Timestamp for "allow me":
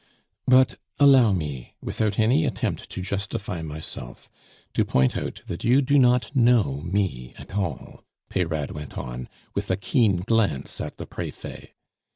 0.99-1.75